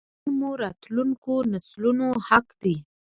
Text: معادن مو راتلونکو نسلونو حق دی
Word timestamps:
معادن 0.07 0.33
مو 0.39 0.49
راتلونکو 0.61 1.33
نسلونو 1.51 2.07
حق 2.27 2.47
دی 2.61 2.75